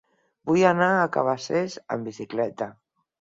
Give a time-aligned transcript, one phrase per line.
[0.51, 2.71] Vull anar a Cabacés amb bicicleta.